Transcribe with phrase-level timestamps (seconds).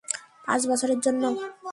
[0.45, 1.23] পাঁচ বছরের জন্য?